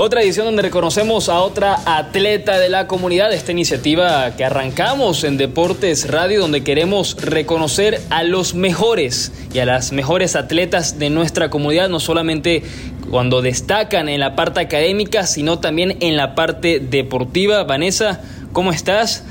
Otra 0.00 0.22
edición 0.22 0.46
donde 0.46 0.62
reconocemos 0.62 1.28
a 1.28 1.40
otra 1.40 1.76
atleta 1.84 2.60
de 2.60 2.68
la 2.68 2.86
comunidad, 2.86 3.32
esta 3.32 3.50
iniciativa 3.50 4.36
que 4.36 4.44
arrancamos 4.44 5.24
en 5.24 5.36
Deportes 5.36 6.08
Radio, 6.08 6.40
donde 6.40 6.62
queremos 6.62 7.16
reconocer 7.20 8.00
a 8.08 8.22
los 8.22 8.54
mejores 8.54 9.32
y 9.52 9.58
a 9.58 9.66
las 9.66 9.90
mejores 9.90 10.36
atletas 10.36 11.00
de 11.00 11.10
nuestra 11.10 11.50
comunidad, 11.50 11.88
no 11.88 11.98
solamente 11.98 12.62
cuando 13.10 13.42
destacan 13.42 14.08
en 14.08 14.20
la 14.20 14.36
parte 14.36 14.60
académica, 14.60 15.26
sino 15.26 15.58
también 15.58 15.96
en 15.98 16.16
la 16.16 16.36
parte 16.36 16.78
deportiva. 16.78 17.64
Vanessa, 17.64 18.20
¿cómo 18.52 18.70
estás? 18.70 19.24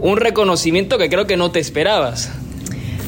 Un 0.00 0.18
reconocimiento 0.18 0.98
que 0.98 1.08
creo 1.08 1.26
que 1.26 1.38
no 1.38 1.50
te 1.50 1.60
esperabas. 1.60 2.30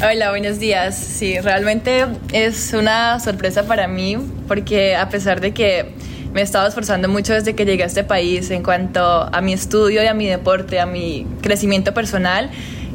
Hola, 0.02 0.30
buenos 0.30 0.58
días. 0.58 0.96
Sí, 0.96 1.38
realmente 1.40 2.06
es 2.32 2.72
una 2.72 3.20
sorpresa 3.20 3.66
para 3.66 3.86
mí 3.86 4.16
porque 4.48 4.96
a 4.96 5.10
pesar 5.10 5.42
de 5.42 5.52
que 5.52 5.92
me 6.32 6.40
he 6.40 6.44
estado 6.44 6.66
esforzando 6.66 7.08
mucho 7.08 7.32
desde 7.34 7.54
que 7.54 7.64
llegué 7.64 7.82
a 7.82 7.86
este 7.86 8.04
país 8.04 8.50
en 8.50 8.62
cuanto 8.62 9.00
a 9.00 9.40
mi 9.40 9.52
estudio 9.52 10.02
y 10.02 10.06
a 10.06 10.14
mi 10.14 10.26
deporte, 10.26 10.80
a 10.80 10.86
mi 10.86 11.26
crecimiento 11.42 11.92
personal, 11.92 12.50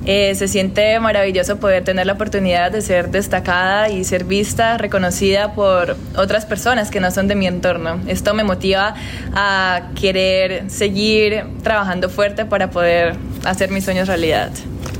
eh, 0.05 0.33
se 0.35 0.47
siente 0.47 0.99
maravilloso 1.01 1.57
poder 1.57 1.83
tener 1.83 2.07
la 2.07 2.13
oportunidad 2.13 2.71
de 2.71 2.81
ser 2.81 3.11
destacada 3.11 3.89
y 3.89 4.05
ser 4.05 4.23
vista, 4.23 4.77
reconocida 4.77 5.53
por 5.53 5.97
otras 6.15 6.45
personas 6.45 6.89
que 6.89 7.01
no 7.01 7.11
son 7.11 7.27
de 7.27 7.35
mi 7.35 7.45
entorno. 7.45 7.99
Esto 8.07 8.33
me 8.33 8.45
motiva 8.45 8.95
a 9.33 9.89
querer 9.99 10.69
seguir 10.69 11.43
trabajando 11.61 12.09
fuerte 12.09 12.45
para 12.45 12.69
poder 12.69 13.15
hacer 13.43 13.69
mis 13.69 13.83
sueños 13.83 14.07
realidad. 14.07 14.51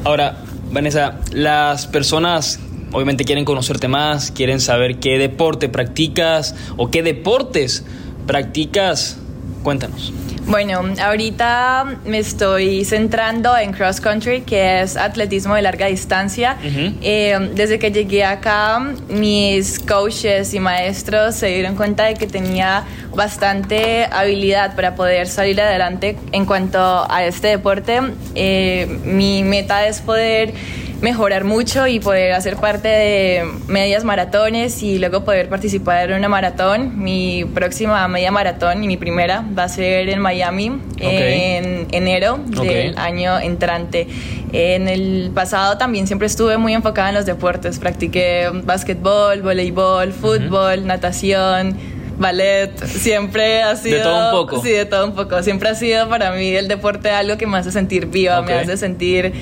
Ahora, 0.04 0.40
Vanessa, 0.72 1.20
las 1.32 1.88
personas 1.88 2.60
obviamente 2.92 3.24
quieren 3.24 3.46
conocerte 3.46 3.88
más, 3.88 4.32
quieren 4.32 4.60
saber 4.60 5.00
qué 5.00 5.18
deporte 5.18 5.70
practicas 5.70 6.54
o 6.76 6.92
qué 6.92 7.02
deportes 7.02 7.86
practicas. 8.28 9.18
Cuéntanos. 9.64 10.14
Bueno, 10.48 10.82
ahorita 11.04 12.00
me 12.06 12.20
estoy 12.20 12.86
centrando 12.86 13.58
en 13.58 13.74
cross 13.74 14.00
country, 14.00 14.44
que 14.44 14.80
es 14.80 14.96
atletismo 14.96 15.56
de 15.56 15.62
larga 15.62 15.88
distancia. 15.88 16.56
Eh, 16.64 17.50
desde 17.54 17.80
que 17.80 17.92
llegué 17.92 18.24
acá, 18.24 18.80
mis 19.10 19.78
coaches 19.80 20.54
y 20.54 20.62
maestros 20.62 21.36
se 21.36 21.48
dieron 21.48 21.76
cuenta 21.76 22.06
de 22.06 22.14
que 22.14 22.28
tenía 22.28 22.86
bastante 23.14 24.06
habilidad 24.06 24.74
para 24.74 24.96
poder 24.96 25.28
salir 25.28 25.60
adelante 25.60 26.18
en 26.32 26.46
cuanto 26.46 26.80
a 26.80 27.26
este 27.26 27.48
deporte. 27.48 28.00
Eh, 28.34 29.00
mi 29.04 29.44
meta 29.44 29.86
es 29.86 30.00
poder 30.00 30.54
mejorar 31.02 31.44
mucho 31.44 31.88
y 31.88 32.00
poder 32.00 32.34
hacer 32.34 32.58
parte 32.58 32.88
de 32.88 33.46
medias 33.68 34.04
maratones 34.04 34.82
y 34.82 34.98
luego 34.98 35.24
poder 35.24 35.50
participar 35.50 36.10
en 36.10 36.18
una 36.18 36.30
maratón. 36.30 37.04
Mi 37.04 37.46
próxima 37.46 38.08
media 38.08 38.32
maratón 38.32 38.84
y 38.84 38.88
mi 38.88 38.98
primera 38.98 39.44
va 39.58 39.64
a 39.64 39.70
ser 39.70 40.10
en 40.10 40.20
Miami 40.20 40.80
en 41.00 41.88
enero 41.92 42.40
del 42.48 42.98
año 42.98 43.40
entrante. 43.40 44.08
En 44.54 44.88
el 44.88 45.32
pasado 45.34 45.78
también 45.78 46.08
siempre 46.08 46.28
estuve 46.28 46.58
muy 46.58 46.74
enfocada 46.74 47.10
en 47.10 47.16
los 47.16 47.26
deportes. 47.26 47.80
Practiqué 47.80 48.50
básquetbol, 48.64 49.42
voleibol, 49.42 50.12
fútbol, 50.14 50.88
natación 50.88 51.78
ballet, 52.20 52.84
siempre 52.86 53.62
ha 53.62 53.76
sido... 53.76 53.98
De 53.98 54.04
todo 54.04 54.26
un 54.26 54.32
poco. 54.32 54.62
Sí, 54.64 54.72
de 54.72 54.86
todo 54.86 55.06
un 55.06 55.14
poco. 55.14 55.44
Siempre 55.44 55.70
ha 55.70 55.76
sido 55.76 56.10
para 56.10 56.32
mí 56.32 56.56
el 56.56 56.68
deporte 56.68 57.12
algo 57.12 57.38
que 57.38 57.46
me 57.46 57.58
hace 57.60 57.72
sentir 57.72 58.08
viva, 58.08 58.42
me 58.42 58.54
hace 58.54 58.76
sentir 58.76 59.34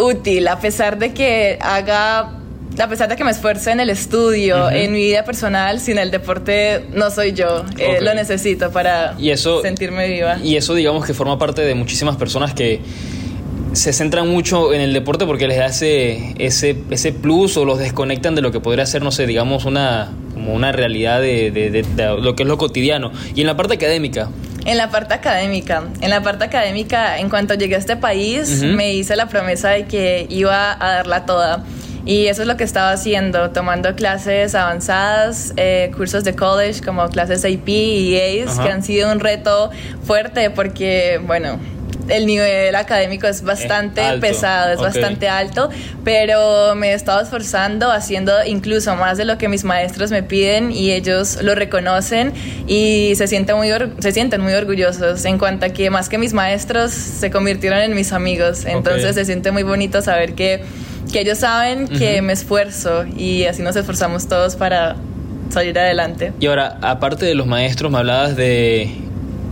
útil, 0.00 0.48
a 0.48 0.58
pesar 0.58 0.98
de 0.98 1.12
que 1.12 1.58
haga 1.60 2.40
a 2.78 2.88
pesar 2.88 3.08
de 3.08 3.16
que 3.16 3.24
me 3.24 3.30
esfuerce 3.30 3.72
en 3.72 3.80
el 3.80 3.90
estudio, 3.90 4.70
en 4.70 4.92
mi 4.92 5.00
vida 5.00 5.24
personal, 5.24 5.80
sin 5.80 5.98
el 5.98 6.10
deporte 6.10 6.86
no 6.94 7.10
soy 7.10 7.32
yo. 7.32 7.64
Eh, 7.78 7.98
lo 8.00 8.14
necesito 8.14 8.70
para 8.70 9.16
sentirme 9.62 10.08
viva. 10.08 10.38
Y 10.42 10.56
eso, 10.56 10.74
digamos, 10.74 11.04
que 11.04 11.12
forma 11.12 11.38
parte 11.38 11.62
de 11.62 11.74
muchísimas 11.74 12.16
personas 12.16 12.54
que 12.54 12.80
se 13.72 13.92
centran 13.92 14.28
mucho 14.28 14.72
en 14.72 14.80
el 14.80 14.92
deporte 14.92 15.26
porque 15.26 15.46
les 15.46 15.58
da 15.58 15.66
ese, 15.66 16.34
ese, 16.38 16.76
ese 16.90 17.12
plus 17.12 17.56
o 17.56 17.64
los 17.64 17.78
desconectan 17.78 18.34
de 18.34 18.42
lo 18.42 18.50
que 18.50 18.60
podría 18.60 18.86
ser, 18.86 19.02
no 19.02 19.12
sé, 19.12 19.26
digamos, 19.26 19.64
una, 19.64 20.12
como 20.34 20.54
una 20.54 20.72
realidad 20.72 21.20
de, 21.20 21.50
de 21.50 21.84
lo 22.20 22.34
que 22.34 22.44
es 22.44 22.48
lo 22.48 22.56
cotidiano. 22.56 23.12
Y 23.34 23.42
en 23.42 23.46
la 23.46 23.56
parte 23.56 23.74
académica, 23.74 24.28
en 24.64 24.76
la 24.76 24.90
parte 24.90 25.14
académica, 25.14 25.84
en 26.00 26.10
la 26.10 26.22
parte 26.22 26.44
académica, 26.44 27.18
en 27.18 27.28
cuanto 27.28 27.54
llegué 27.54 27.76
a 27.76 27.78
este 27.78 27.96
país, 27.96 28.62
me 28.62 28.94
hice 28.94 29.16
la 29.16 29.26
promesa 29.26 29.70
de 29.70 29.86
que 29.86 30.26
iba 30.28 30.72
a 30.72 30.94
darla 30.94 31.26
toda. 31.26 31.64
Y 32.06 32.26
eso 32.26 32.42
es 32.42 32.48
lo 32.48 32.56
que 32.56 32.64
estaba 32.64 32.92
haciendo, 32.92 33.50
tomando 33.50 33.94
clases 33.94 34.54
avanzadas, 34.54 35.52
eh, 35.56 35.92
cursos 35.94 36.24
de 36.24 36.34
college 36.34 36.80
como 36.82 37.06
clases 37.08 37.44
AP 37.44 37.68
y 37.68 38.16
ACE, 38.16 38.62
que 38.62 38.70
han 38.70 38.82
sido 38.82 39.12
un 39.12 39.20
reto 39.20 39.70
fuerte 40.04 40.50
porque, 40.50 41.20
bueno, 41.26 41.58
el 42.08 42.26
nivel 42.26 42.74
académico 42.74 43.26
es 43.26 43.42
bastante 43.42 44.02
pesado, 44.20 44.72
es 44.72 44.80
bastante 44.80 45.28
alto, 45.28 45.70
pero 46.04 46.74
me 46.74 46.90
he 46.90 46.94
estado 46.94 47.20
esforzando 47.20 47.90
haciendo 47.90 48.32
incluso 48.46 48.96
más 48.96 49.18
de 49.18 49.24
lo 49.24 49.38
que 49.38 49.48
mis 49.48 49.64
maestros 49.64 50.10
me 50.10 50.22
piden 50.22 50.72
y 50.72 50.92
ellos 50.92 51.38
lo 51.42 51.54
reconocen 51.54 52.32
y 52.66 53.12
se 53.16 53.26
sienten 53.26 53.56
muy, 53.56 53.68
se 53.98 54.12
sienten 54.12 54.40
muy 54.40 54.52
orgullosos 54.52 55.24
en 55.24 55.38
cuanto 55.38 55.66
a 55.66 55.68
que 55.70 55.90
más 55.90 56.08
que 56.08 56.18
mis 56.18 56.32
maestros 56.32 56.90
se 56.92 57.30
convirtieron 57.30 57.80
en 57.80 57.94
mis 57.94 58.12
amigos. 58.12 58.64
Entonces 58.64 59.14
se 59.14 59.24
siente 59.24 59.50
muy 59.50 59.62
bonito 59.62 60.02
saber 60.02 60.34
que, 60.34 60.62
que 61.12 61.20
ellos 61.20 61.38
saben 61.38 61.88
que 61.88 62.22
me 62.22 62.32
esfuerzo 62.32 63.04
y 63.04 63.44
así 63.44 63.62
nos 63.62 63.76
esforzamos 63.76 64.28
todos 64.28 64.56
para 64.56 64.96
salir 65.50 65.78
adelante. 65.78 66.32
Y 66.40 66.46
ahora, 66.46 66.78
aparte 66.80 67.26
de 67.26 67.34
los 67.34 67.46
maestros, 67.46 67.90
me 67.90 67.98
hablabas 67.98 68.36
de 68.36 68.90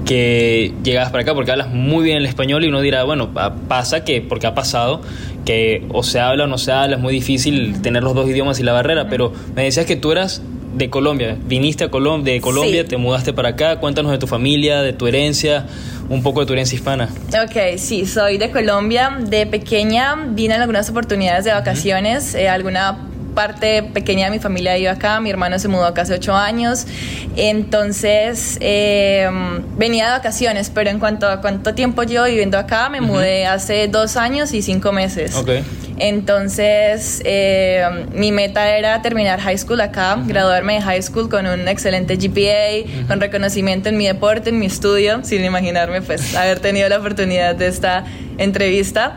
que 0.08 0.72
llegas 0.82 1.10
para 1.10 1.22
acá 1.22 1.34
porque 1.34 1.50
hablas 1.50 1.69
muy 1.69 2.02
bien 2.02 2.16
el 2.16 2.24
español 2.24 2.64
y 2.64 2.69
uno 2.69 2.80
dirá, 2.80 3.04
bueno, 3.04 3.28
pasa 3.69 4.04
que, 4.04 4.22
porque 4.22 4.46
ha 4.46 4.54
pasado, 4.54 5.02
que 5.44 5.84
o 5.91 6.02
se 6.02 6.19
habla 6.19 6.44
o 6.44 6.46
no 6.46 6.56
se 6.56 6.72
habla, 6.72 6.96
es 6.96 7.02
muy 7.02 7.12
difícil 7.12 7.82
tener 7.82 8.02
los 8.02 8.14
dos 8.14 8.26
idiomas 8.26 8.58
y 8.58 8.62
la 8.62 8.72
barrera, 8.72 9.10
pero 9.10 9.34
me 9.54 9.64
decías 9.64 9.84
que 9.84 9.97
tú 9.97 10.10
eras 10.10 10.41
de 10.74 10.88
Colombia, 10.88 11.36
viniste 11.44 11.84
a 11.84 11.91
Colombia, 11.91 12.32
de 12.32 12.41
Colombia, 12.41 12.86
te 12.86 12.97
mudaste 12.97 13.34
para 13.34 13.50
acá, 13.50 13.80
cuéntanos 13.80 14.10
de 14.10 14.16
tu 14.16 14.26
familia, 14.26 14.80
de 14.80 14.94
tu 14.94 15.06
herencia, 15.06 15.66
un 16.08 16.22
poco 16.22 16.41
de 16.41 16.47
tu 16.47 16.54
herencia 16.54 16.76
hispana. 16.76 17.10
Ok, 17.44 17.76
sí, 17.76 18.06
soy 18.06 18.38
de 18.38 18.50
Colombia, 18.50 19.18
de 19.20 19.47
pequeña 19.47 20.14
vine 20.30 20.54
en 20.54 20.62
algunas 20.62 20.88
oportunidades 20.88 21.44
de 21.44 21.52
vacaciones, 21.52 22.34
eh, 22.34 22.48
alguna 22.48 23.07
parte 23.38 23.84
pequeña 23.84 24.25
de 24.25 24.32
mi 24.32 24.41
familia 24.41 24.76
iba 24.78 24.91
acá, 24.91 25.21
mi 25.21 25.31
hermano 25.31 25.60
se 25.60 25.69
mudó 25.69 25.84
acá 25.84 26.03
hace 26.03 26.15
ocho 26.15 26.34
años, 26.34 26.88
entonces 27.37 28.59
em, 28.60 29.62
venía 29.76 30.06
de 30.06 30.10
vacaciones, 30.10 30.72
pero 30.75 30.91
en 30.91 30.99
cuanto 30.99 31.28
a 31.28 31.41
cuánto 31.41 31.72
tiempo 31.72 32.03
yo 32.03 32.25
viviendo 32.25 32.59
acá, 32.59 32.88
me 32.88 33.00
mudé 33.00 33.47
hace 33.47 33.87
dos 33.87 34.16
años 34.16 34.53
y 34.54 34.60
cinco 34.60 34.91
meses. 34.91 35.37
Okay. 35.37 35.62
Entonces, 35.98 37.22
em, 37.25 38.09
mi 38.12 38.32
meta 38.32 38.77
era 38.77 39.03
terminar 39.03 39.38
high 39.38 39.56
school 39.56 39.81
acá, 39.82 40.19
graduarme 40.27 40.75
de 40.75 40.81
high 40.81 41.03
school 41.03 41.28
con 41.28 41.47
un 41.47 41.69
excelente 41.69 42.16
GPA, 42.16 43.06
con 43.06 43.21
reconocimiento 43.21 43.88
en 43.88 43.98
mi 43.98 44.09
deporte, 44.09 44.50
en 44.50 44.59
mi 44.59 44.66
estudio, 44.66 45.21
sin 45.22 45.44
imaginarme 45.44 46.03
pues 46.03 46.34
haber 46.43 46.59
tenido 46.59 46.88
la 46.88 46.98
oportunidad 46.98 47.54
de 47.54 47.69
esta 47.69 48.04
entrevista 48.37 49.16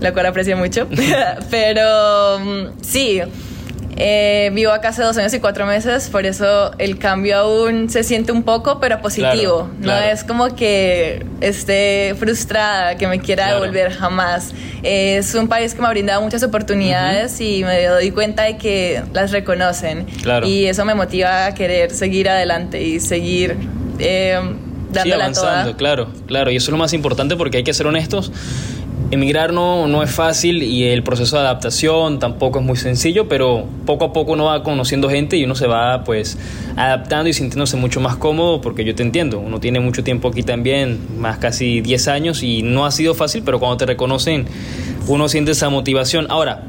la 0.00 0.12
cual 0.12 0.26
aprecio 0.26 0.56
mucho. 0.56 0.86
Pero 1.50 2.38
mm, 2.40 2.82
sí, 2.82 3.20
eh, 3.96 4.50
vivo 4.52 4.72
acá 4.72 4.88
hace 4.88 5.02
dos 5.02 5.16
años 5.16 5.32
y 5.32 5.40
cuatro 5.40 5.64
meses, 5.64 6.10
por 6.10 6.26
eso 6.26 6.72
el 6.78 6.98
cambio 6.98 7.38
aún 7.38 7.88
se 7.88 8.02
siente 8.02 8.30
un 8.30 8.42
poco, 8.42 8.78
pero 8.78 9.00
positivo. 9.00 9.70
No 9.80 9.92
es 9.96 10.22
como 10.22 10.54
que 10.54 11.24
esté 11.40 12.14
frustrada, 12.18 12.96
que 12.96 13.06
me 13.06 13.20
quiera 13.20 13.54
devolver 13.54 13.92
jamás. 13.92 14.52
es 14.82 15.34
un 15.34 15.48
país 15.48 15.74
que 15.74 15.80
me 15.80 15.86
ha 15.86 15.90
brindado 15.90 16.20
muchas 16.20 16.42
oportunidades 16.42 17.40
y 17.40 17.64
me 17.64 17.86
doy 17.86 18.10
cuenta 18.10 18.42
de 18.42 18.58
que 18.58 19.02
las 19.14 19.32
reconocen. 19.32 20.06
Y 20.44 20.66
eso 20.66 20.84
me 20.84 20.94
motiva 20.94 21.46
a 21.46 21.54
querer 21.54 21.90
seguir 21.90 22.28
adelante 22.28 22.82
y 22.82 23.00
seguir. 23.00 23.56
Eh, 23.98 24.38
avanzando, 25.14 25.76
claro, 25.76 26.08
claro. 26.26 26.50
Y 26.50 26.56
eso 26.56 26.66
es 26.66 26.72
lo 26.72 26.78
más 26.78 26.92
importante 26.92 27.36
porque 27.36 27.58
hay 27.58 27.64
que 27.64 27.74
ser 27.74 27.86
honestos 27.86 28.30
Emigrar 29.10 29.52
no, 29.52 29.86
no 29.86 30.02
es 30.02 30.10
fácil 30.10 30.64
y 30.64 30.84
el 30.84 31.04
proceso 31.04 31.36
de 31.36 31.42
adaptación 31.42 32.18
tampoco 32.18 32.58
es 32.58 32.64
muy 32.64 32.76
sencillo, 32.76 33.28
pero 33.28 33.64
poco 33.84 34.06
a 34.06 34.12
poco 34.12 34.32
uno 34.32 34.46
va 34.46 34.64
conociendo 34.64 35.08
gente 35.08 35.36
y 35.36 35.44
uno 35.44 35.54
se 35.54 35.68
va 35.68 36.02
pues 36.02 36.36
adaptando 36.76 37.28
y 37.28 37.32
sintiéndose 37.32 37.76
mucho 37.76 38.00
más 38.00 38.16
cómodo 38.16 38.60
porque 38.60 38.84
yo 38.84 38.96
te 38.96 39.04
entiendo, 39.04 39.38
uno 39.38 39.60
tiene 39.60 39.78
mucho 39.78 40.02
tiempo 40.02 40.28
aquí 40.28 40.42
también, 40.42 40.98
más 41.18 41.38
casi 41.38 41.82
10 41.82 42.08
años 42.08 42.42
y 42.42 42.62
no 42.62 42.84
ha 42.84 42.90
sido 42.90 43.14
fácil, 43.14 43.42
pero 43.44 43.60
cuando 43.60 43.76
te 43.76 43.86
reconocen 43.86 44.46
uno 45.06 45.28
siente 45.28 45.52
esa 45.52 45.68
motivación. 45.70 46.26
Ahora, 46.28 46.64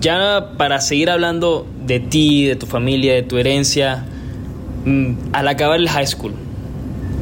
ya 0.00 0.54
para 0.56 0.80
seguir 0.80 1.10
hablando 1.10 1.66
de 1.84 2.00
ti, 2.00 2.46
de 2.46 2.56
tu 2.56 2.66
familia, 2.66 3.12
de 3.12 3.22
tu 3.22 3.36
herencia, 3.36 4.04
mm, 4.86 5.12
al 5.32 5.48
acabar 5.48 5.78
el 5.78 5.88
high 5.88 6.06
school, 6.06 6.32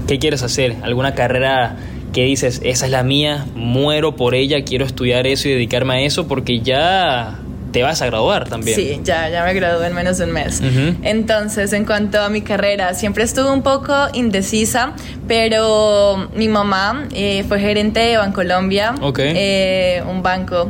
¿qué 0.06 0.20
quieres 0.20 0.42
hacer? 0.44 0.76
¿Alguna 0.82 1.14
carrera 1.14 1.76
que 2.12 2.24
dices, 2.24 2.60
esa 2.64 2.86
es 2.86 2.90
la 2.90 3.02
mía, 3.02 3.46
muero 3.54 4.16
por 4.16 4.34
ella, 4.34 4.64
quiero 4.64 4.84
estudiar 4.84 5.26
eso 5.26 5.48
y 5.48 5.52
dedicarme 5.52 5.94
a 5.94 6.00
eso, 6.00 6.26
porque 6.26 6.60
ya 6.60 7.38
te 7.72 7.82
vas 7.82 8.02
a 8.02 8.06
graduar 8.06 8.48
también. 8.48 8.76
Sí, 8.76 9.00
ya, 9.04 9.28
ya 9.28 9.44
me 9.44 9.54
gradué 9.54 9.86
en 9.86 9.94
menos 9.94 10.18
de 10.18 10.24
un 10.24 10.32
mes. 10.32 10.60
Entonces, 11.02 11.72
en 11.72 11.84
cuanto 11.84 12.20
a 12.20 12.28
mi 12.28 12.42
carrera, 12.42 12.94
siempre 12.94 13.24
estuve 13.24 13.50
un 13.50 13.62
poco 13.62 13.94
indecisa, 14.12 14.92
pero 15.28 16.28
mi 16.34 16.48
mamá 16.48 17.06
eh, 17.14 17.44
fue 17.46 17.60
gerente 17.60 18.00
de 18.00 18.16
Bancolombia, 18.16 18.94
eh, 19.18 20.02
un 20.08 20.22
banco, 20.22 20.68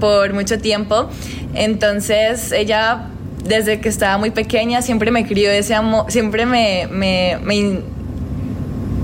por 0.00 0.32
mucho 0.32 0.58
tiempo. 0.58 1.08
Entonces, 1.54 2.52
ella, 2.52 3.08
desde 3.44 3.80
que 3.80 3.88
estaba 3.88 4.16
muy 4.18 4.30
pequeña, 4.30 4.82
siempre 4.82 5.10
me 5.10 5.26
crió 5.26 5.50
ese 5.50 5.74
amor, 5.74 6.10
siempre 6.10 6.46
me, 6.46 6.88
me, 6.90 7.38
me 7.42 7.54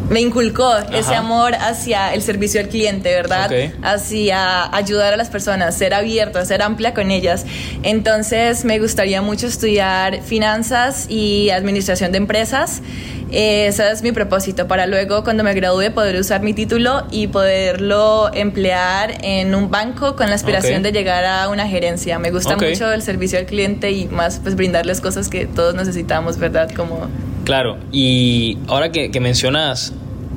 me 0.08 0.20
inculcó 0.20 0.76
ese 0.92 1.14
amor 1.14 1.54
hacia 1.54 2.12
el 2.14 2.22
servicio 2.22 2.60
al 2.60 2.68
cliente, 2.68 3.14
¿verdad? 3.14 3.50
Hacia 3.82 4.74
ayudar 4.74 5.14
a 5.14 5.16
las 5.16 5.28
personas, 5.28 5.76
ser 5.76 5.94
abierto, 5.94 6.44
ser 6.44 6.62
amplia 6.62 6.94
con 6.94 7.10
ellas. 7.10 7.46
Entonces 7.82 8.64
me 8.64 8.78
gustaría 8.78 9.22
mucho 9.22 9.46
estudiar 9.46 10.22
finanzas 10.22 11.06
y 11.08 11.50
administración 11.50 12.12
de 12.12 12.18
empresas. 12.18 12.82
ese 13.30 13.90
es 13.90 14.02
mi 14.02 14.12
propósito, 14.12 14.68
para 14.68 14.86
luego 14.86 15.24
cuando 15.24 15.42
me 15.42 15.54
gradúe 15.54 15.92
poder 15.92 16.16
usar 16.16 16.42
mi 16.42 16.52
título 16.52 17.06
y 17.10 17.28
poderlo 17.28 18.30
emplear 18.34 19.18
en 19.22 19.54
un 19.54 19.70
banco 19.70 20.16
con 20.16 20.28
la 20.28 20.34
aspiración 20.34 20.82
de 20.82 20.92
llegar 20.92 21.24
a 21.24 21.48
una 21.48 21.66
gerencia. 21.66 22.18
Me 22.18 22.30
gusta 22.30 22.56
mucho 22.56 22.92
el 22.92 23.02
servicio 23.02 23.38
al 23.38 23.46
cliente 23.46 23.90
y 23.90 24.06
más 24.06 24.40
pues 24.40 24.54
brindarles 24.54 25.00
cosas 25.00 25.28
que 25.28 25.46
todos 25.46 25.74
necesitamos, 25.74 26.38
¿verdad? 26.38 26.70
Como 26.70 27.08
Claro, 27.44 27.76
y 27.93 28.56
ahora 28.69 28.91
que, 28.91 29.20
mencionas 29.20 29.93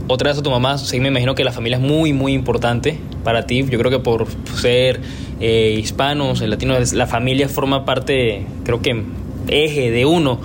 otra 0.08 0.30
vez 0.30 0.40
a 0.40 0.44
tu 0.44 0.52
mamá, 0.52 0.78
sí 0.78 1.00
me 1.00 1.08
imagino 1.08 1.36
que 1.36 1.46
la 1.46 1.54
familia 1.54 1.78
es 1.78 1.84
muy, 1.84 2.12
muy 2.12 2.34
importante 2.34 3.00
para 3.24 3.46
ti. 3.48 3.66
Yo 3.70 3.80
creo 3.80 3.90
que 3.90 4.00
por 4.00 4.28
ser 4.56 5.00
eh, 5.40 5.78
hispanos, 5.80 6.42
latinos, 6.42 6.94
la 6.94 7.08
familia 7.08 7.48
forma 7.48 7.86
parte, 7.86 8.46
creo 8.66 8.82
que 8.82 9.04
eje 9.48 9.90
de 9.90 10.06
uno. 10.06 10.42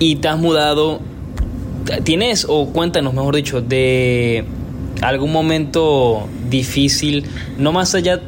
Y 0.00 0.16
te 0.16 0.28
has 0.28 0.38
mudado, 0.38 1.00
¿tienes, 2.02 2.46
o 2.48 2.66
cuéntanos, 2.72 3.14
mejor 3.14 3.36
dicho, 3.36 3.60
de 3.60 4.44
algún 5.02 5.30
momento 5.30 6.26
difícil, 6.48 7.26
no 7.58 7.70
más 7.70 7.94
allá 7.94 8.20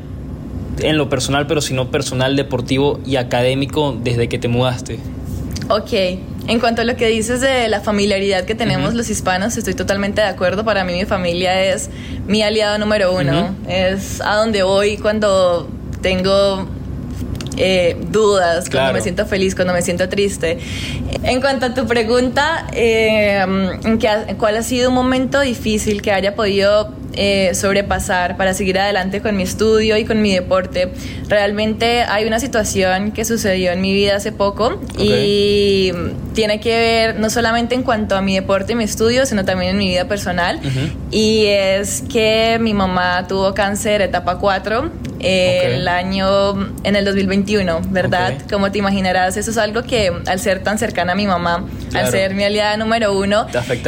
en 0.79 0.97
lo 0.97 1.09
personal, 1.09 1.49
pero 1.49 1.61
sino 1.61 1.91
personal, 1.91 2.37
deportivo 2.37 3.01
y 3.05 3.17
académico 3.17 3.99
desde 4.01 4.29
que 4.29 4.39
te 4.39 4.47
mudaste? 4.47 4.99
Ok, 5.69 5.93
en 6.49 6.59
cuanto 6.59 6.83
a 6.83 6.85
lo 6.85 6.97
que 6.97 7.07
dices 7.07 7.41
de 7.41 7.69
la 7.69 7.81
familiaridad 7.81 8.45
que 8.45 8.55
tenemos 8.55 8.95
los 8.95 9.09
hispanos, 9.11 9.57
estoy 9.57 9.75
totalmente 9.75 10.21
de 10.21 10.27
acuerdo. 10.27 10.65
Para 10.65 10.85
mí 10.85 10.93
mi 10.93 11.05
familia 11.05 11.63
es 11.65 11.89
mi 12.27 12.43
aliado 12.43 12.79
número 12.79 13.15
uno. 13.15 13.55
Es 13.69 14.21
a 14.21 14.37
donde 14.37 14.63
voy 14.63 14.97
cuando 14.97 15.69
tengo 16.01 16.67
eh, 17.57 17.97
dudas, 18.11 18.69
cuando 18.71 18.93
me 18.93 19.01
siento 19.01 19.27
feliz, 19.27 19.55
cuando 19.55 19.73
me 19.73 19.83
siento 19.83 20.09
triste. 20.09 20.59
En 21.23 21.41
cuanto 21.41 21.67
a 21.67 21.75
tu 21.75 21.87
pregunta, 21.87 22.67
eh, 22.73 23.45
¿cuál 24.39 24.57
ha 24.57 24.63
sido 24.63 24.89
un 24.89 24.95
momento 24.97 25.41
difícil 25.41 26.03
que 26.03 26.11
haya 26.11 26.35
podido 26.35 26.93
eh, 27.15 27.55
sobrepasar 27.55 28.37
para 28.37 28.55
seguir 28.55 28.79
adelante 28.79 29.21
con 29.21 29.37
mi 29.37 29.43
estudio 29.43 29.97
y 29.97 30.05
con 30.05 30.23
mi 30.23 30.35
deporte. 30.35 30.89
Realmente 31.29 32.03
hay 32.03 32.27
una 32.27 32.41
situación 32.41 33.13
que 33.13 33.25
sucedió 33.25 33.73
en 33.73 33.81
mi 33.81 33.93
vida 33.93 34.17
hace 34.17 34.33
poco 34.33 34.81
y 34.99 35.93
tiene 36.35 36.61
que 36.61 36.77
ver 36.77 37.19
no 37.19 37.31
solamente 37.31 37.75
en 37.75 37.83
cuanto 37.83 38.17
a 38.17 38.23
mi 38.23 38.35
deporte 38.35 38.73
y 38.73 38.77
mi 38.77 38.85
estudio, 38.85 39.27
sino 39.27 39.45
también 39.45 39.73
en 39.73 39.79
mi 39.79 39.89
vida 39.89 40.07
personal. 40.09 40.61
Y 41.11 41.45
es 41.47 42.03
que 42.11 42.59
mi 42.61 42.75
mamá 42.75 43.27
tuvo 43.29 43.55
cáncer 43.55 44.01
etapa 44.03 44.39
4 44.39 44.91
eh, 45.25 45.77
el 45.77 45.87
año, 45.87 46.75
en 46.83 46.97
el 46.97 47.05
2021, 47.05 47.83
¿verdad? 47.91 48.35
Como 48.51 48.73
te 48.73 48.79
imaginarás, 48.79 49.37
eso 49.37 49.53
es 49.53 49.59
algo 49.59 49.85
que 49.85 50.13
al 50.27 50.41
ser 50.41 50.65
tan 50.65 50.79
cercana 50.79 51.13
a 51.13 51.15
mi 51.15 51.29
mamá, 51.29 51.65
al 51.95 52.11
ser 52.11 52.35
mi 52.35 52.43
aliada 52.43 52.77
número 52.77 53.17
uno, 53.17 53.47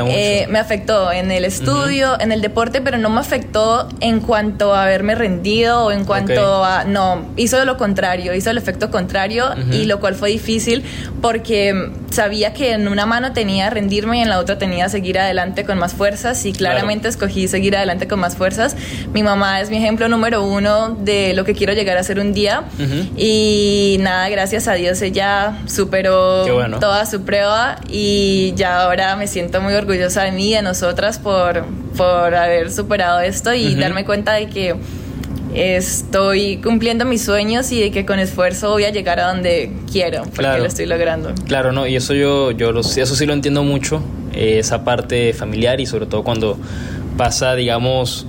eh, 0.09 0.47
me 0.49 0.61
afectó 0.61 1.11
en 1.11 1.33
el 1.33 1.45
estudio, 1.45 2.21
en 2.21 2.31
el 2.31 2.41
deporte, 2.41 2.81
pero 2.81 2.99
no 2.99 3.11
me 3.15 3.21
afectó 3.21 3.89
en 4.01 4.21
cuanto 4.21 4.75
a 4.75 4.85
haberme 4.85 5.15
rendido 5.15 5.87
o 5.87 5.91
en 5.91 6.05
cuanto 6.05 6.65
a... 6.65 6.85
No, 6.85 7.27
hizo 7.37 7.65
lo 7.65 7.77
contrario, 7.77 8.35
hizo 8.35 8.51
el 8.51 8.59
efecto 8.59 8.91
contrario 8.91 9.47
y 9.71 9.87
lo 9.87 10.01
cual 10.01 10.15
fue 10.15 10.31
difícil 10.31 10.85
porque 11.23 11.91
sabía 12.11 12.53
que 12.53 12.73
en 12.73 12.89
una 12.89 13.07
mano 13.07 13.33
tenía 13.33 13.71
rendirme 13.71 14.19
y 14.19 14.23
en 14.23 14.29
la 14.29 14.39
otra 14.39 14.59
tenía 14.59 14.89
seguir 14.89 15.19
adelante 15.19 15.65
con 15.65 15.79
más 15.79 15.95
fuerzas 15.95 16.45
y 16.45 16.53
claramente 16.53 17.09
escogí 17.09 17.49
seguir 17.49 17.77
adelante 17.77 18.07
con 18.07 18.21
más 18.21 18.37
fuerzas. 18.37 18.77
Mi 19.13 19.23
mamá 19.23 19.61
es 19.61 19.71
mi 19.71 19.79
ejemplo 19.79 20.09
número 20.09 20.45
uno 20.45 20.91
de 20.91 21.33
lo 21.35 21.45
que 21.45 21.55
quiero 21.55 21.73
llegar 21.73 21.97
a 21.97 22.03
ser 22.03 22.19
un 22.19 22.33
día 22.33 22.65
y 23.17 23.97
nada, 24.01 24.29
gracias 24.29 24.69
a 24.69 24.75
Dios 24.75 25.01
ella 25.03 25.59
superó 25.67 26.45
toda 26.79 27.07
su 27.07 27.23
prueba 27.23 27.77
y 27.89 28.53
ya 28.57 28.83
ahora 28.83 29.17
me 29.17 29.27
siento 29.27 29.61
muy 29.61 29.75
orgullosa 29.75 30.23
de 30.23 30.33
mí 30.33 30.51
y 30.51 30.55
de 30.55 30.63
nosotras 30.63 31.19
por, 31.19 31.65
por 31.97 32.35
haber 32.35 32.71
superado 32.71 33.21
esto 33.21 33.55
y 33.55 33.75
darme 33.75 34.05
cuenta 34.05 34.35
de 34.35 34.49
que 34.49 34.75
estoy 35.55 36.57
cumpliendo 36.59 37.05
mis 37.05 37.23
sueños 37.23 37.71
y 37.71 37.81
de 37.81 37.91
que 37.93 38.05
con 38.05 38.19
esfuerzo 38.19 38.71
voy 38.71 38.85
a 38.85 38.91
llegar 38.91 39.21
a 39.21 39.29
donde 39.29 39.71
quiero, 39.91 40.23
porque 40.35 40.59
lo 40.59 40.67
estoy 40.67 40.87
logrando. 40.87 41.33
Claro, 41.47 41.73
no, 41.73 41.87
y 41.87 41.97
eso 41.97 42.15
yo, 42.15 42.51
yo 42.51 42.71
eso 42.79 43.15
sí 43.15 43.27
lo 43.27 43.33
entiendo 43.33 43.63
mucho, 43.63 44.03
eh, 44.33 44.59
esa 44.59 44.85
parte 44.85 45.33
familiar 45.33 45.81
y 45.81 45.87
sobre 45.87 46.07
todo 46.07 46.25
cuando 46.25 46.59
pasa, 47.17 47.55
digamos, 47.55 48.27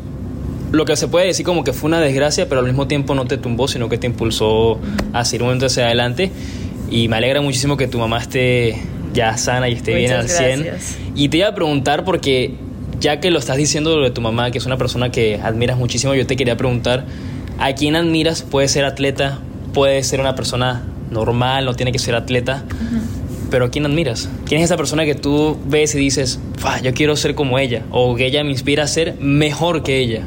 lo 0.71 0.85
que 0.85 0.95
se 0.95 1.07
puede 1.07 1.27
decir 1.27 1.45
como 1.45 1.63
que 1.63 1.73
fue 1.73 1.87
una 1.87 1.99
desgracia, 1.99 2.47
pero 2.47 2.59
al 2.59 2.67
mismo 2.67 2.87
tiempo 2.87 3.15
no 3.15 3.25
te 3.25 3.37
tumbó, 3.37 3.67
sino 3.67 3.89
que 3.89 3.97
te 3.97 4.07
impulsó 4.07 4.79
a 5.13 5.25
seguir 5.25 5.41
un 5.41 5.47
momento 5.47 5.65
hacia 5.65 5.85
adelante. 5.85 6.31
Y 6.91 7.07
me 7.07 7.17
alegra 7.17 7.41
muchísimo 7.41 7.77
que 7.77 7.87
tu 7.87 7.97
mamá 7.97 8.19
esté 8.19 8.79
ya 9.13 9.37
sana 9.37 9.67
y 9.69 9.73
esté 9.73 9.95
bien 9.95 10.11
al 10.11 10.29
100. 10.29 10.67
Y 11.15 11.29
te 11.29 11.37
iba 11.37 11.47
a 11.47 11.55
preguntar 11.55 12.03
porque 12.03 12.53
ya 12.99 13.19
que 13.19 13.31
lo 13.31 13.39
estás 13.39 13.57
diciendo 13.57 13.99
de 14.01 14.11
tu 14.11 14.21
mamá, 14.21 14.51
que 14.51 14.57
es 14.57 14.65
una 14.65 14.77
persona 14.77 15.11
que 15.11 15.39
admiras 15.41 15.77
muchísimo, 15.77 16.13
yo 16.13 16.25
te 16.25 16.35
quería 16.35 16.57
preguntar, 16.57 17.05
¿a 17.59 17.73
quién 17.73 17.95
admiras? 17.95 18.41
Puede 18.43 18.67
ser 18.67 18.85
atleta, 18.85 19.39
puede 19.73 20.03
ser 20.03 20.19
una 20.19 20.35
persona 20.35 20.83
normal, 21.11 21.65
no 21.65 21.73
tiene 21.75 21.91
que 21.91 21.99
ser 21.99 22.15
atleta, 22.15 22.63
pero 23.51 23.65
¿a 23.65 23.69
quién 23.69 23.85
admiras? 23.85 24.29
¿Quién 24.45 24.61
es 24.61 24.65
esa 24.65 24.77
persona 24.77 25.05
que 25.05 25.15
tú 25.15 25.57
ves 25.65 25.93
y 25.95 25.99
dices, 25.99 26.39
yo 26.83 26.93
quiero 26.93 27.15
ser 27.15 27.35
como 27.35 27.59
ella? 27.59 27.83
O 27.91 28.15
que 28.15 28.25
ella 28.25 28.43
me 28.43 28.51
inspira 28.51 28.83
a 28.83 28.87
ser 28.87 29.15
mejor 29.19 29.83
que 29.83 29.99
ella. 29.99 30.23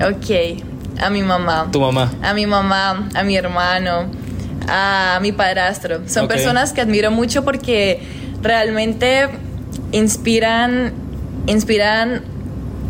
Ok, 0.00 0.62
a 1.00 1.10
mi 1.10 1.22
mamá. 1.22 1.68
¿Tu 1.72 1.80
mamá? 1.80 2.12
A 2.22 2.34
mi 2.34 2.46
mamá, 2.46 3.08
a 3.14 3.22
mi 3.22 3.36
hermano, 3.36 4.06
a 4.68 5.18
mi 5.22 5.32
padrastro. 5.32 6.00
Son 6.08 6.28
personas 6.28 6.72
que 6.72 6.80
admiro 6.80 7.10
mucho 7.10 7.44
porque 7.44 8.00
realmente 8.42 9.28
inspiran, 9.92 10.92
inspiran 11.46 12.22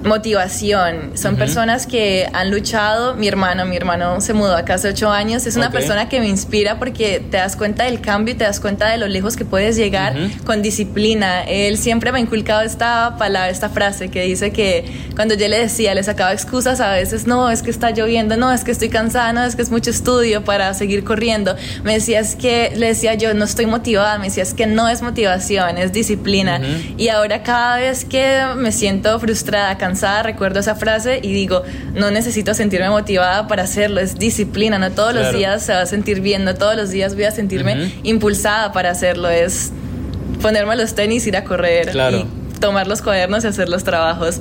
motivación. 0.06 1.12
Son 1.16 1.36
personas 1.36 1.86
que 1.86 2.28
han 2.32 2.50
luchado. 2.50 3.14
Mi 3.14 3.28
hermano, 3.28 3.64
mi 3.64 3.76
hermano 3.76 4.20
se 4.20 4.32
mudó 4.32 4.56
acá 4.56 4.74
hace 4.74 4.88
ocho 4.88 5.10
años. 5.10 5.46
Es 5.46 5.56
una 5.56 5.70
persona 5.70 6.08
que 6.08 6.20
me 6.20 6.28
inspira 6.28 6.78
porque 6.78 7.22
te 7.30 7.36
das 7.36 7.56
cuenta 7.56 7.84
del 7.84 8.00
cambio 8.00 8.34
y 8.34 8.36
te 8.36 8.44
das 8.44 8.60
cuenta 8.60 8.88
de 8.88 8.98
lo 8.98 9.08
lejos 9.08 9.36
que 9.36 9.44
puedes 9.44 9.76
llegar 9.76 10.14
con 10.44 10.62
disciplina. 10.62 11.42
Él 11.42 11.78
siempre 11.78 12.12
me 12.12 12.18
ha 12.18 12.20
inculcado 12.20 12.62
esta 12.62 13.16
palabra, 13.18 13.50
esta 13.50 13.68
frase 13.68 14.08
que 14.08 14.22
dice 14.22 14.52
que 14.52 14.84
cuando 15.14 15.34
yo 15.34 15.48
le 15.48 15.58
decía, 15.58 15.94
le 15.94 16.02
sacaba 16.02 16.32
excusas 16.32 16.80
a 16.80 16.92
veces, 16.92 17.26
no, 17.26 17.50
es 17.50 17.62
que 17.62 17.70
está 17.70 17.90
lloviendo, 17.90 18.36
no, 18.36 18.52
es 18.52 18.64
que 18.64 18.70
estoy 18.70 18.88
cansada, 18.88 19.32
no, 19.32 19.44
es 19.44 19.56
que 19.56 19.62
es 19.62 19.70
mucho 19.70 19.90
estudio 19.90 20.44
para 20.44 20.72
seguir 20.74 21.04
corriendo. 21.04 21.56
Me 21.82 21.94
decía, 21.94 22.20
es 22.20 22.36
que, 22.36 22.72
le 22.76 22.88
decía 22.88 23.14
yo, 23.14 23.34
no 23.34 23.44
estoy 23.44 23.66
motivada. 23.66 24.18
Me 24.18 24.26
decía, 24.26 24.42
es 24.42 24.54
que 24.54 24.66
no 24.66 24.88
es 24.88 25.02
motivación, 25.02 25.78
es 25.78 25.92
disciplina. 25.92 26.60
Y 26.96 27.08
ahora 27.08 27.42
cada 27.42 27.76
vez 27.76 28.04
que 28.04 28.42
me 28.56 28.72
siento 28.72 29.18
frustrada, 29.18 29.76
cansada, 29.78 29.95
recuerdo 30.22 30.60
esa 30.60 30.74
frase 30.74 31.20
y 31.22 31.32
digo, 31.32 31.62
no 31.94 32.10
necesito 32.10 32.54
sentirme 32.54 32.90
motivada 32.90 33.46
para 33.48 33.62
hacerlo, 33.64 34.00
es 34.00 34.16
disciplina, 34.18 34.78
no 34.78 34.90
todos 34.92 35.14
los 35.14 35.32
días 35.32 35.62
se 35.62 35.72
va 35.72 35.80
a 35.80 35.86
sentir 35.86 36.20
bien, 36.20 36.44
no 36.44 36.54
todos 36.54 36.76
los 36.76 36.90
días 36.90 37.14
voy 37.14 37.24
a 37.24 37.30
sentirme 37.30 37.92
impulsada 38.02 38.72
para 38.72 38.90
hacerlo, 38.90 39.28
es 39.28 39.72
ponerme 40.42 40.76
los 40.76 40.94
tenis, 40.94 41.26
ir 41.26 41.36
a 41.36 41.44
correr 41.44 41.94
y 42.12 42.58
tomar 42.60 42.86
los 42.86 43.02
cuadernos 43.02 43.44
y 43.44 43.48
hacer 43.48 43.68
los 43.68 43.84
trabajos. 43.84 44.40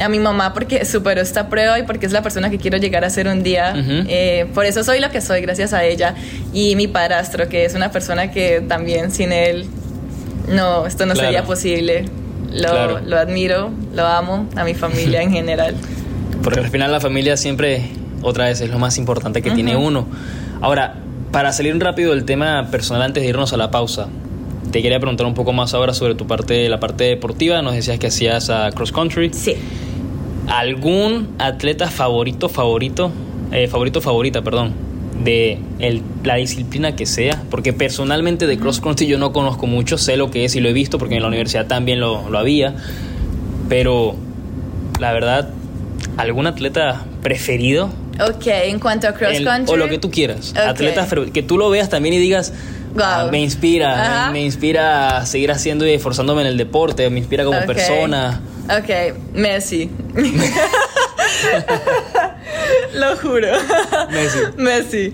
A 0.00 0.08
mi 0.08 0.18
mamá 0.18 0.54
porque 0.54 0.84
superó 0.84 1.20
esta 1.20 1.48
prueba 1.48 1.78
y 1.78 1.82
porque 1.82 2.06
es 2.06 2.12
la 2.12 2.22
persona 2.22 2.48
que 2.48 2.58
quiero 2.58 2.78
llegar 2.78 3.04
a 3.04 3.10
ser 3.10 3.28
un 3.28 3.42
día. 3.42 3.74
Eh, 3.76 4.46
por 4.54 4.64
eso 4.64 4.82
soy 4.82 5.00
lo 5.00 5.10
que 5.10 5.20
soy, 5.20 5.42
gracias 5.42 5.72
a 5.72 5.84
ella. 5.84 6.14
Y 6.54 6.74
mi 6.76 6.88
padrastro, 6.88 7.48
que 7.48 7.64
es 7.64 7.74
una 7.74 7.90
persona 7.90 8.30
que 8.30 8.62
también 8.66 9.10
sin 9.10 9.32
él, 9.32 9.66
no, 10.48 10.86
esto 10.86 11.04
no 11.06 11.14
sería 11.14 11.44
posible. 11.44 12.06
Lo, 12.50 13.00
lo 13.00 13.18
admiro, 13.18 13.70
lo 13.94 14.06
amo, 14.06 14.48
a 14.56 14.64
mi 14.64 14.74
familia 14.74 15.22
en 15.22 15.32
general. 15.32 15.76
Porque 16.42 16.60
al 16.60 16.70
final 16.70 16.90
la 16.90 17.00
familia 17.00 17.36
siempre, 17.36 17.90
otra 18.22 18.46
vez, 18.46 18.60
es 18.60 18.70
lo 18.70 18.78
más 18.78 18.98
importante 18.98 19.42
que 19.42 19.50
tiene 19.50 19.76
uno. 19.76 20.06
Ahora, 20.60 20.96
para 21.32 21.52
salir 21.52 21.78
rápido 21.78 22.10
del 22.10 22.24
tema 22.24 22.68
personal 22.70 23.02
antes 23.02 23.22
de 23.22 23.28
irnos 23.28 23.52
a 23.52 23.56
la 23.56 23.70
pausa, 23.70 24.08
te 24.70 24.82
quería 24.82 24.98
preguntar 24.98 25.26
un 25.26 25.34
poco 25.34 25.52
más 25.52 25.74
ahora 25.74 25.94
sobre 25.94 26.14
tu 26.14 26.26
parte, 26.26 26.68
la 26.68 26.80
parte 26.80 27.04
deportiva. 27.04 27.62
Nos 27.62 27.74
decías 27.74 27.98
que 27.98 28.08
hacías 28.08 28.50
a 28.50 28.70
cross 28.72 28.92
country. 28.92 29.30
Sí. 29.32 29.54
¿Algún 30.48 31.34
atleta 31.38 31.88
favorito, 31.88 32.48
favorito, 32.48 33.12
eh, 33.52 33.68
favorito, 33.68 34.00
favorita, 34.00 34.42
perdón, 34.42 34.72
de 35.24 35.58
la 36.24 36.36
disciplina 36.36 36.96
que 36.96 37.06
sea, 37.06 37.42
porque 37.50 37.72
personalmente 37.72 38.46
de 38.46 38.58
cross 38.58 38.80
country 38.80 39.06
yo 39.06 39.18
no 39.18 39.32
conozco 39.32 39.66
mucho, 39.66 39.98
sé 39.98 40.16
lo 40.16 40.30
que 40.30 40.44
es 40.44 40.56
y 40.56 40.60
lo 40.60 40.68
he 40.68 40.72
visto 40.72 40.98
porque 40.98 41.16
en 41.16 41.22
la 41.22 41.28
universidad 41.28 41.66
también 41.66 42.00
lo, 42.00 42.28
lo 42.30 42.38
había, 42.38 42.74
pero 43.68 44.16
la 44.98 45.12
verdad, 45.12 45.50
¿algún 46.16 46.46
atleta 46.46 47.04
preferido? 47.22 47.90
Ok, 48.20 48.46
en 48.46 48.78
cuanto 48.78 49.08
a 49.08 49.14
cross 49.14 49.40
country. 49.40 49.72
o 49.72 49.76
lo 49.76 49.88
que 49.88 49.98
tú 49.98 50.10
quieras, 50.10 50.54
atletas 50.56 51.08
que 51.32 51.42
tú 51.42 51.56
lo 51.56 51.70
veas 51.70 51.88
también 51.88 52.14
y 52.14 52.18
digas, 52.18 52.52
ah, 52.98 53.28
me 53.30 53.40
inspira, 53.40 54.30
me, 54.32 54.42
inspira 54.42 55.18
a 55.18 55.26
seguir 55.26 55.50
haciendo 55.50 55.86
y 55.86 55.92
esforzándome 55.92 56.42
en 56.42 56.48
el 56.48 56.56
deporte, 56.56 57.08
me 57.10 57.18
inspira 57.18 57.44
como 57.44 57.60
persona. 57.66 58.40
Ok, 58.68 59.16
Messi. 59.34 59.90
Lo 62.94 63.16
juro. 63.16 63.48
Messi. 64.10 64.38
Messi. 64.56 65.12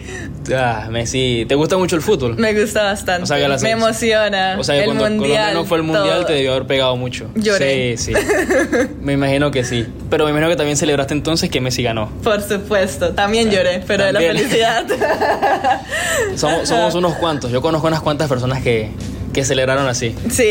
Ah, 0.54 0.88
Messi. 0.90 1.44
¿Te 1.48 1.54
gusta 1.54 1.76
mucho 1.76 1.96
el 1.96 2.02
fútbol? 2.02 2.36
Me 2.36 2.58
gusta 2.58 2.84
bastante. 2.84 3.24
O 3.24 3.26
sea, 3.26 3.38
que 3.38 3.62
me 3.62 3.70
emociona. 3.70 4.56
O 4.58 4.64
sea, 4.64 4.76
que 4.76 4.84
el 4.84 4.96
cuando 4.96 5.10
mundial, 5.10 5.54
no 5.54 5.64
fue 5.64 5.78
el 5.78 5.84
mundial 5.84 6.24
te 6.26 6.34
debió 6.34 6.52
haber 6.52 6.66
pegado 6.66 6.96
mucho. 6.96 7.28
Lloré. 7.34 7.96
Sí, 7.96 8.14
sí. 8.14 8.20
me 9.00 9.14
imagino 9.14 9.50
que 9.50 9.64
sí. 9.64 9.86
Pero 10.10 10.24
me 10.24 10.30
imagino 10.30 10.50
que 10.50 10.56
también 10.56 10.76
celebraste 10.76 11.14
entonces 11.14 11.50
que 11.50 11.60
Messi 11.60 11.82
ganó. 11.82 12.10
Por 12.22 12.42
supuesto. 12.42 13.10
También 13.10 13.50
lloré, 13.50 13.82
pero 13.86 14.04
de 14.04 14.12
la 14.12 14.20
felicidad. 14.20 14.86
somos, 16.36 16.68
somos 16.68 16.94
unos 16.94 17.14
cuantos. 17.14 17.50
Yo 17.50 17.60
conozco 17.60 17.88
unas 17.88 18.00
cuantas 18.00 18.28
personas 18.28 18.62
que, 18.62 18.90
que 19.32 19.44
celebraron 19.44 19.86
así. 19.88 20.14
Sí. 20.30 20.50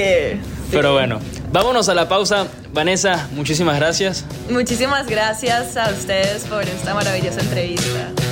Pero 0.72 0.94
bueno, 0.94 1.20
vámonos 1.55 1.88
a 1.88 1.93
la 1.93 2.09
pausa. 2.09 2.47
Vanessa, 2.74 3.29
muchísimas 3.31 3.77
gracias. 3.77 4.25
Muchísimas 4.50 5.07
gracias 5.07 5.77
a 5.77 5.89
ustedes 5.89 6.43
por 6.43 6.63
esta 6.63 6.93
maravillosa 6.93 7.39
entrevista. 7.39 8.25